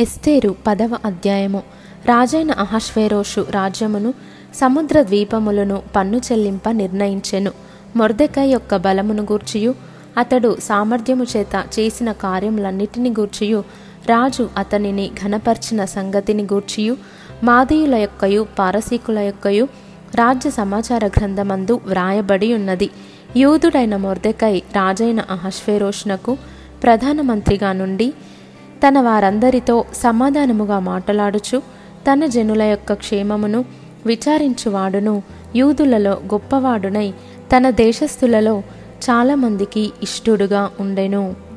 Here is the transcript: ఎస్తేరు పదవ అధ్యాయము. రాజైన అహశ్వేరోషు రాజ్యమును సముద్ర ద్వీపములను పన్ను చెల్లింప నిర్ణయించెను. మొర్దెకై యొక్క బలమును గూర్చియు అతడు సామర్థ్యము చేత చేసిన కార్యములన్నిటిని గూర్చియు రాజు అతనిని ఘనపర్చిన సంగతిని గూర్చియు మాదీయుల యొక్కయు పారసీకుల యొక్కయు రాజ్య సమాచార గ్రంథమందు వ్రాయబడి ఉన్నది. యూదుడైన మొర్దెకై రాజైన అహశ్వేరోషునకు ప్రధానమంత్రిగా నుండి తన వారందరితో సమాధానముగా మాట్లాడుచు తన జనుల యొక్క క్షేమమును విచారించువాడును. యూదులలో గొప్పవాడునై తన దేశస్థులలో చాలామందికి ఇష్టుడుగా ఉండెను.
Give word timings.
ఎస్తేరు 0.00 0.54
పదవ 0.66 0.98
అధ్యాయము. 1.04 1.62
రాజైన 2.06 2.50
అహశ్వేరోషు 2.50 3.46
రాజ్యమును 3.50 4.14
సముద్ర 4.54 5.02
ద్వీపములను 5.02 5.82
పన్ను 5.96 6.16
చెల్లింప 6.16 6.68
నిర్ణయించెను. 6.70 7.50
మొర్దెకై 7.96 8.46
యొక్క 8.46 8.76
బలమును 8.76 9.22
గూర్చియు 9.22 9.74
అతడు 10.18 10.56
సామర్థ్యము 10.62 11.26
చేత 11.36 11.64
చేసిన 11.78 12.12
కార్యములన్నిటిని 12.12 13.10
గూర్చియు 13.10 13.64
రాజు 14.06 14.48
అతనిని 14.56 15.10
ఘనపర్చిన 15.24 15.84
సంగతిని 15.84 16.42
గూర్చియు 16.42 16.96
మాదీయుల 17.44 17.94
యొక్కయు 17.94 18.46
పారసీకుల 18.58 19.18
యొక్కయు 19.18 19.68
రాజ్య 20.14 20.50
సమాచార 20.50 21.06
గ్రంథమందు 21.06 21.80
వ్రాయబడి 21.86 22.54
ఉన్నది. 22.54 22.90
యూదుడైన 23.36 23.96
మొర్దెకై 23.96 24.58
రాజైన 24.58 25.20
అహశ్వేరోషునకు 25.30 26.36
ప్రధానమంత్రిగా 26.82 27.72
నుండి 27.72 28.12
తన 28.86 29.00
వారందరితో 29.00 29.84
సమాధానముగా 29.94 30.78
మాట్లాడుచు 30.78 31.58
తన 32.06 32.26
జనుల 32.26 32.62
యొక్క 32.62 32.92
క్షేమమును 32.92 33.64
విచారించువాడును. 34.06 35.22
యూదులలో 35.56 36.10
గొప్పవాడునై 36.10 37.12
తన 37.56 37.70
దేశస్థులలో 37.70 38.62
చాలామందికి 39.10 39.92
ఇష్టుడుగా 40.02 40.70
ఉండెను. 40.80 41.49